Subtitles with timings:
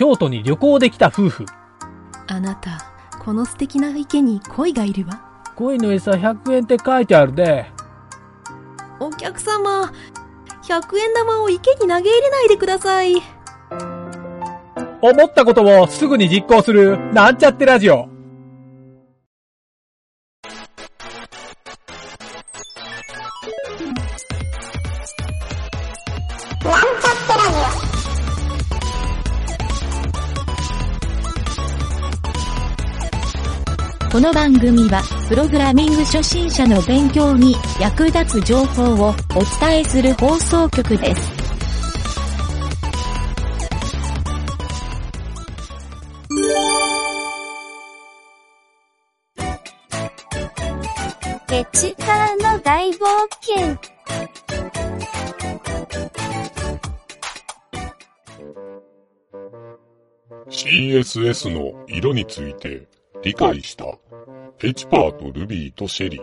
[0.00, 1.44] 京都に旅行できた夫婦。
[2.26, 2.90] あなた、
[3.22, 5.20] この素敵な池に鯉がいるわ。
[5.56, 7.66] 鯉の餌100円って書いてあるで。
[8.98, 9.92] お客様、
[10.62, 13.16] 100円玉を池に投げ入れないでください。
[15.02, 18.08] 思ったことをすぐに実行する、なんちゃってラジオ。
[34.10, 39.14] この番組は、プログラミング初心者の勉強に役立つ情報をお
[39.60, 41.30] 伝えする放送局です。
[51.46, 52.98] ゲチからの大冒
[53.40, 53.78] 険。
[60.48, 62.88] CSS の色について
[63.22, 63.84] 理解した
[64.62, 66.22] エチパーとルビーとシェリー。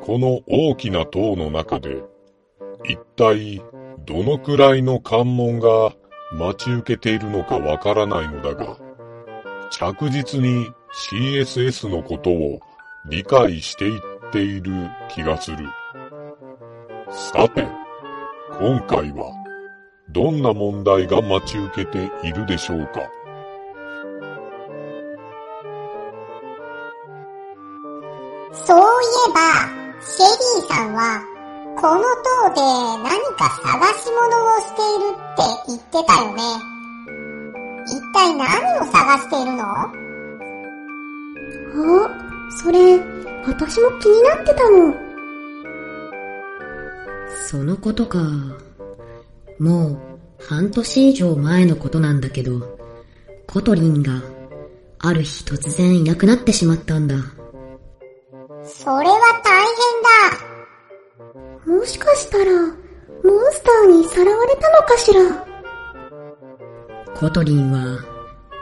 [0.00, 2.02] この大きな塔の中で
[2.84, 3.62] 一体
[4.06, 5.92] どのくらいの関門が
[6.32, 8.78] 待ち受けているのかわからないのだが、
[9.70, 10.70] 着実に
[11.10, 12.60] CSS のことを
[13.10, 14.00] 理解していっ
[14.32, 14.72] ている
[15.10, 15.58] 気がする。
[17.10, 17.66] さて、
[18.58, 19.32] 今回は
[20.10, 23.02] どんな問題が待ち受けているでしょうか？
[28.66, 28.82] そうい
[29.28, 29.38] えば、
[30.00, 31.22] シェリーさんは、
[31.76, 32.60] この塔で
[33.02, 36.40] 何か探し物をしているって言ってたよね。
[37.86, 38.44] 一体何
[38.80, 39.62] を探しているの？
[42.04, 42.10] あ、
[42.62, 42.98] それ、
[43.46, 44.94] 私も気になってたの。
[47.46, 48.18] そのことか。
[49.58, 49.98] もう
[50.48, 52.78] 半年以上前のことなんだけど、
[53.46, 54.22] コトリンが
[55.00, 57.16] ある日突然いなくなってしまったんだ。
[58.66, 59.64] それは大
[61.64, 62.72] 変もしかしたら、モン
[63.52, 65.20] スターにさらわれたのかしら？
[67.14, 67.98] コトリンは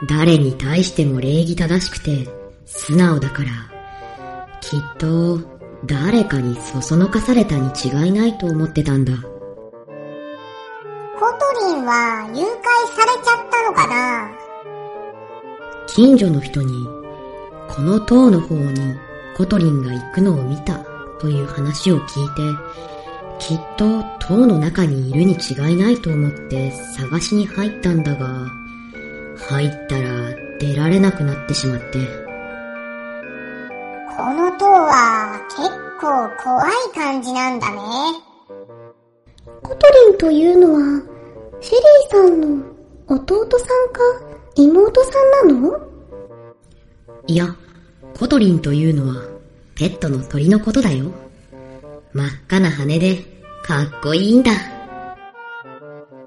[0.07, 2.27] 誰に対しても礼儀正しくて
[2.65, 3.49] 素直だから、
[4.61, 5.39] きっと
[5.85, 9.13] 誰かにそそのかされたに違いないと思ってたんだ。
[9.13, 9.21] だ。
[9.21, 9.31] コト
[11.67, 12.47] リンは誘拐
[12.95, 14.31] されちゃったのかな？
[15.87, 16.73] 近所の人に、
[17.69, 18.95] この塔の方に
[19.35, 20.79] コトリンが行くのを見た
[21.19, 22.41] という話を聞いて、
[23.39, 28.47] きっと塔の中にいるに違いないと思って探しに入ったんだが、
[29.49, 31.99] 入ったら出られなくなってしまって。
[34.15, 35.69] この塔は結
[35.99, 37.77] 構怖い感じなんだね。
[39.63, 40.79] コトリンというのは、
[41.59, 42.63] シェリーさんの
[43.07, 44.01] 弟さんか
[44.55, 45.09] 妹さ
[45.45, 45.79] んなの？
[47.25, 47.55] いや、
[48.17, 49.23] コトリンというのは
[49.75, 51.11] ペットの鳥のことだよ。
[52.13, 53.17] 真っ赤な羽で
[53.63, 54.51] かっこいいんだ。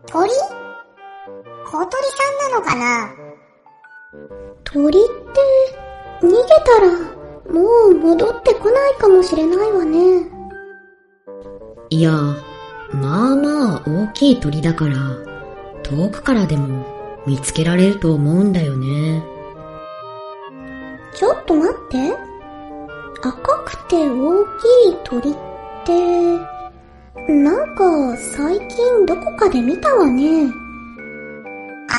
[0.06, 0.30] 鳥？
[1.64, 3.10] 小鳥さんなのかな？
[4.64, 10.28] 鳥って、逃げたら、もう戻ってこないかもしれないわね。
[11.90, 12.10] いや、
[12.92, 14.94] まあまあ大きい鳥だから、
[15.82, 16.84] 遠くからでも
[17.26, 19.22] 見つけられると思うんだよね。
[21.46, 21.96] ちょっと待って。
[23.22, 24.48] 赤くて大き
[24.90, 25.34] い鳥っ
[25.84, 25.92] て、
[27.32, 30.50] なんか最近どこかで見たわね。
[31.88, 31.94] あ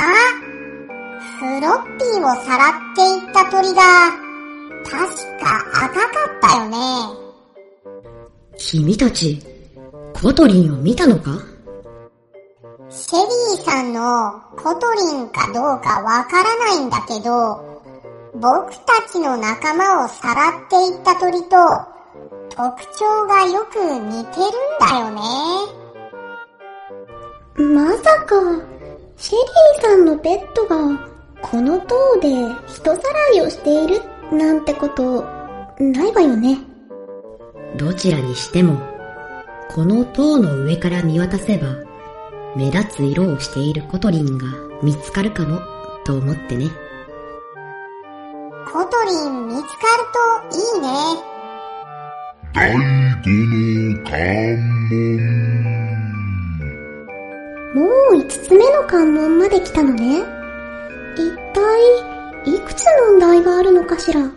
[1.39, 3.81] フロッピーをさらっていった鳥が、
[4.83, 4.91] 確
[5.39, 5.45] か
[5.85, 6.77] 赤かったよね。
[8.57, 9.41] 君たち、
[10.21, 11.31] コトリンを見たのか？
[12.89, 17.76] シェリーさんのコトリンかどうかわからないんだけど、
[18.39, 21.57] 僕たちの仲間をさらっていった鳥と
[22.49, 25.21] 特徴がよく似てるんだよね。
[27.75, 28.35] まさか、
[29.15, 30.77] シェリーさんのペットが、
[31.41, 32.29] この塔で
[32.67, 33.01] 人さ
[33.33, 34.01] らいをしている
[34.31, 35.23] なんてこと、
[35.79, 36.59] ないわよね。
[37.75, 38.79] どちらにしても、
[39.69, 41.67] この塔の上から見渡せば、
[42.55, 44.45] 目立つ色をしているコトリンが
[44.83, 45.59] 見つかるかも、
[46.05, 46.69] と思ってね。
[49.07, 50.87] リン見つかるといいね。
[52.53, 54.11] 第五の関
[54.89, 54.93] 門。
[57.75, 57.79] も
[58.11, 60.19] う五つ目の関門まで来たのね。
[61.15, 61.59] 一体、
[62.45, 64.19] いくつ問題があるのかしら？
[64.21, 64.29] 壁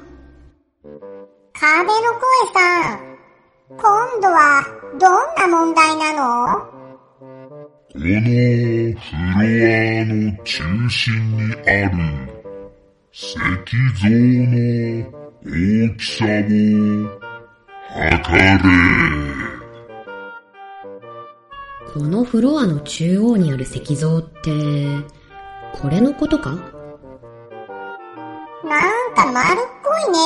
[1.84, 2.24] の声
[2.54, 2.98] さん、
[3.70, 3.78] 今
[4.20, 4.64] 度は
[4.98, 6.20] どんな問題なの？
[7.92, 10.14] このロアの
[10.44, 11.92] 中心にある
[13.12, 15.10] 石像の
[15.44, 16.28] 大きさを
[17.88, 18.60] 測れ。
[21.92, 24.52] このフロアの中央にある石像って、
[25.72, 26.50] これのことか？
[26.50, 26.60] なん
[29.16, 30.18] か丸っこいね。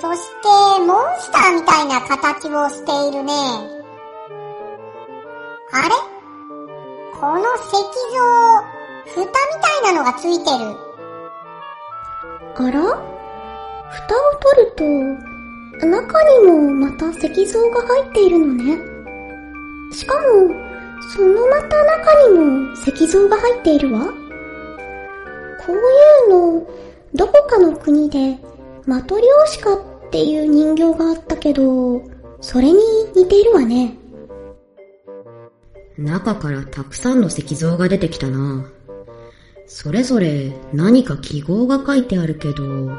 [0.00, 0.48] そして、
[0.84, 3.32] モンスターみたいな形をしているね。
[5.72, 5.94] あれ？
[7.20, 7.70] この石
[8.12, 8.18] 像、
[9.14, 9.28] 蓋み
[9.62, 10.74] たいなのがついてる。
[12.56, 12.80] あら
[13.90, 14.72] 蓋を取る
[15.80, 18.78] と、中にもまた石像が入っているのね。
[19.92, 20.20] しかも、
[21.14, 24.06] そのまた中にも石像が入っているわ。
[25.66, 25.78] こうい
[26.26, 26.66] うの、
[27.14, 28.38] どこかの国で、
[28.86, 29.80] マトリョーシカっ
[30.10, 32.02] ていう人形があったけど、
[32.40, 32.78] それに
[33.14, 33.96] 似ているわね。
[35.96, 38.68] 中からたくさんの石像が出てきたな。
[39.66, 42.96] それぞれ何か記号が書いてあるけど、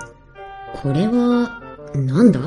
[0.82, 1.62] これは、
[1.94, 2.40] なんだ？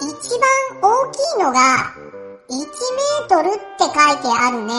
[0.00, 0.48] 一番
[0.82, 1.60] 大きいのが、
[2.48, 4.72] 1メートルって書いてあるね。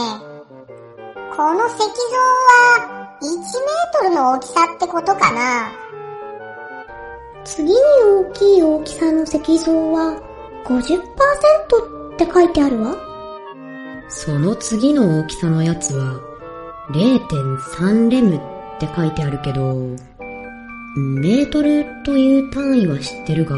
[1.35, 3.39] この石像は、1メー
[3.93, 5.71] トルの大きさってことかな
[7.43, 10.21] 次に大きい大きさの石像は
[10.65, 12.95] 50%って書いてあるわ。
[14.09, 16.19] その次の大きさのやつは、
[16.91, 18.39] 0.3レムっ
[18.79, 19.73] て書いてあるけど、
[20.95, 23.55] メートルという単位は知ってるが、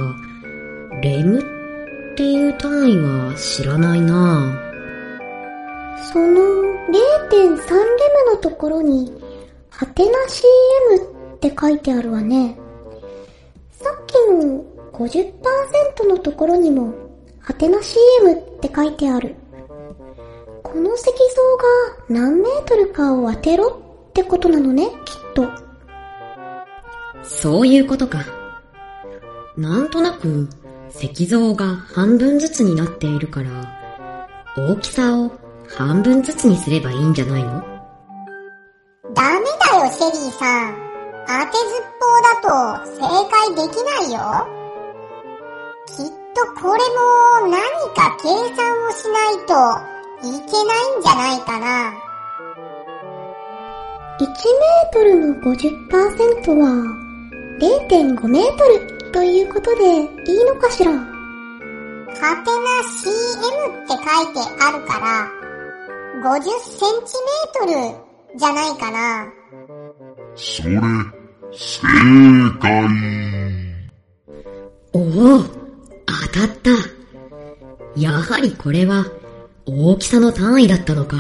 [1.02, 4.58] レムっていう単位は知らないな
[6.12, 6.42] その
[7.30, 7.60] 0.3レム
[8.34, 9.12] のところに、
[9.70, 11.04] はてな CM
[11.36, 12.58] って書いてあるわね。
[13.72, 14.64] さっきの
[14.94, 16.94] 50%のところにも、
[17.42, 19.36] はてな CM って書いてある。
[20.78, 21.64] この石像が
[22.08, 25.50] 何メートルかを当てろってことなのね、きっと。
[27.24, 28.24] そういうことか。
[29.58, 30.48] なんとなく、
[31.02, 33.50] 石像が半分ずつになっているから、
[34.56, 35.32] 大きさを
[35.68, 37.64] 半分ずつにすればいいんじゃないの？
[39.16, 40.76] ダメだよ、シェリーさん。
[41.26, 43.02] 当てずっぽうだと正
[43.32, 44.20] 解できないよ。
[45.88, 46.84] きっとこれ
[47.42, 47.58] も何
[47.96, 49.54] か計算をしないと
[49.96, 51.94] いけないんじゃないかな。
[54.20, 56.64] 1メートルの50%は
[57.60, 60.92] 0.5メートルということでいいのかしら？
[60.92, 60.98] は
[62.18, 63.14] てな CM
[63.84, 65.06] って書いてあるから、
[66.32, 67.96] 50センチメート
[68.34, 68.96] ルじゃないかな。
[70.36, 70.70] それ、
[71.52, 71.82] 正
[72.60, 72.66] 解。
[74.94, 75.02] おお
[75.44, 75.48] 当
[76.34, 76.72] たった
[77.96, 79.06] やはりこれは
[79.70, 81.18] 大きさの単位だったのか。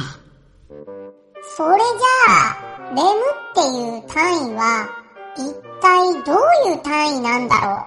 [1.57, 2.57] それじゃあ、
[2.95, 4.87] レムっていう単位は、
[5.35, 6.35] 一体どう
[6.71, 7.85] いう単位なんだろ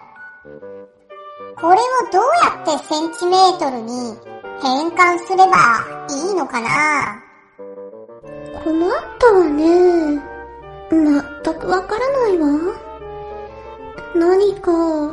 [0.51, 1.55] う？
[1.57, 1.81] これを
[2.13, 4.15] どうやってセンチメートルに
[4.63, 7.23] 変換すればいいのかな？
[8.63, 10.17] 困ったわね。
[10.91, 12.49] まったくわからないわ。
[14.15, 14.71] 何か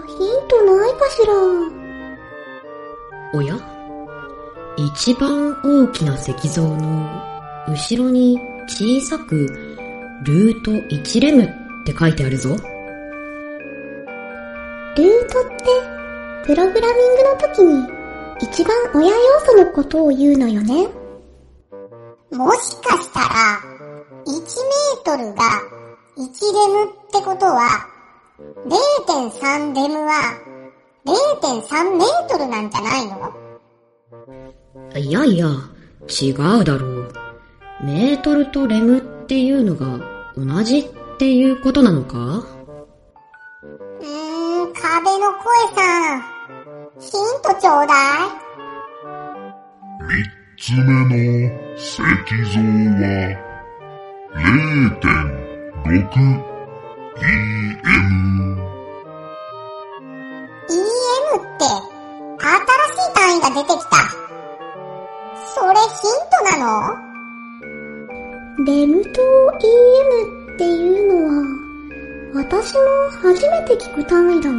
[0.07, 1.33] ヒントないかしら？
[3.33, 3.76] おや？
[4.77, 7.09] 一番大きな石像の
[7.67, 9.47] 後ろに小さく
[10.23, 11.47] ルート1レムっ
[11.85, 12.49] て書いてあるぞ。
[12.49, 12.59] ルー
[15.29, 15.65] トって、
[16.45, 17.87] プログラミングの時に
[18.39, 20.87] 一番親要素のことを言うのよね。
[22.31, 23.59] もしかしたら、
[24.25, 25.43] 1メートルが
[26.17, 27.87] 1レムってことは、
[28.67, 30.37] 0.3レムは
[31.05, 33.33] 0.3メートルなんじゃないの？
[34.95, 35.47] いやいや、
[36.09, 37.11] 違うだろう。
[37.83, 39.99] メートルとレムっていうのが
[40.35, 40.85] 同じっ
[41.17, 42.17] ていうことなのか？
[42.17, 44.05] うー
[44.65, 45.43] ん、壁の声
[45.75, 46.21] さん。
[46.99, 47.11] ヒン
[47.43, 48.27] トちょうだい。
[50.07, 50.23] 三
[50.57, 52.03] つ目の石像
[52.97, 53.03] は、
[54.33, 55.93] 0.6
[57.17, 57.57] EM。
[60.69, 61.61] EM って、
[62.39, 62.49] 新
[62.93, 63.97] しい単位が出てきた。
[65.87, 66.95] ヒントなの？
[68.65, 69.21] レムと
[69.59, 70.71] EM ってい
[71.07, 72.79] うのは、私も
[73.21, 74.55] 初めて聞く単位だわ。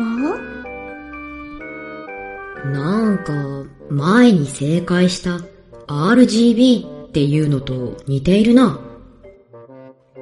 [2.66, 3.32] なんか、
[3.90, 5.40] 前に正解した
[5.86, 8.78] RGB っていうのと似ているな。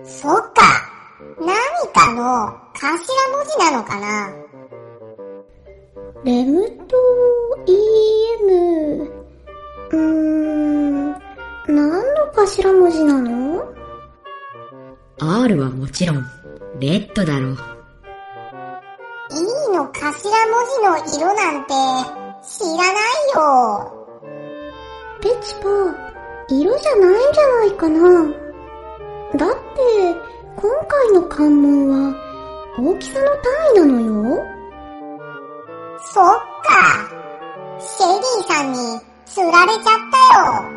[0.04, 0.62] そっか。
[1.38, 1.48] 何
[1.92, 4.32] かの頭文字なのかな？
[6.24, 6.96] レムと
[7.66, 9.10] EM、
[9.90, 10.85] うーん
[12.36, 13.64] 頭文字なの
[15.18, 16.26] ?R はもちろん、
[16.78, 17.56] レッドだろう。
[19.30, 20.22] E の頭文
[20.68, 21.72] 字の色なんて
[22.46, 23.92] 知らないよ。
[25.22, 25.68] ペチパ、
[26.48, 28.46] 色じゃないんじゃないかな。
[29.36, 29.76] だって、
[30.56, 32.14] 今回の関門は
[32.78, 33.40] 大きさの単
[33.76, 34.00] 位なの
[34.36, 34.44] よ。
[36.12, 36.24] そっ
[36.62, 37.26] か。
[37.80, 40.75] シェリーさんに釣られちゃったよ。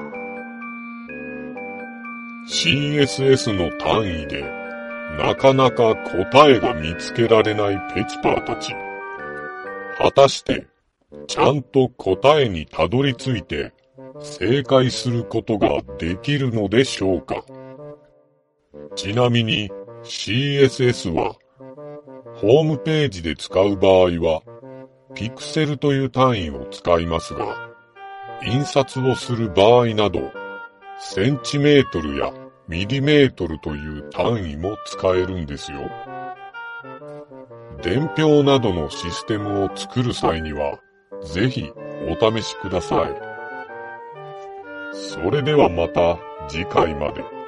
[2.49, 4.43] CSS の単位で、
[5.19, 8.73] なかなか答えが見つけられないペチパーたち。
[9.99, 10.65] 果たして、
[11.27, 13.71] ちゃんと答えにたどり着いて、
[14.19, 17.43] 正解することができるのでしょうか？
[18.95, 19.69] ちなみに
[20.03, 21.35] CSS は、
[22.33, 24.41] ホームページで使う場合は、
[25.13, 27.69] ピクセルという単位を使いますが、
[28.43, 30.31] 印刷をする場合など、
[31.01, 32.33] センチメートルや
[32.67, 35.89] ミリメートルという単位も使えるんですよ。
[37.81, 40.77] 伝票などのシステムを作る際には、
[41.23, 41.71] ぜひ
[42.09, 43.15] お試しください。
[44.93, 47.38] それではまた次回まで。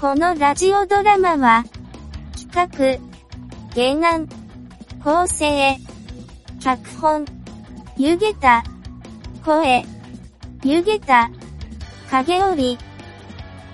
[0.00, 1.64] このラジオドラマは、
[2.52, 3.00] 企
[3.74, 4.28] 画、原案、
[5.02, 5.76] 構成、
[6.60, 7.24] 脚本、
[7.96, 8.62] 湯げた、
[9.44, 9.84] 声、
[10.62, 11.28] 湯げた、
[12.12, 12.78] 影織、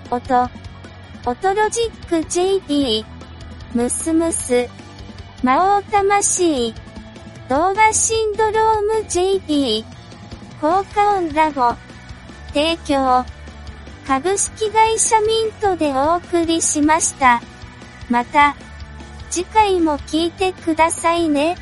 [0.09, 0.49] 音、
[1.27, 3.05] 音ロジック JD、
[3.75, 4.67] ムスムス、
[5.43, 6.73] 魔王魂、
[7.49, 9.83] 動画シンドローム JD、
[10.59, 11.75] 効果音ラボ、
[12.47, 13.23] 提供、
[14.07, 17.41] 株式会社ミントでお送りしました。
[18.09, 18.55] また、
[19.31, 21.55] 次回も聞いてくださいね。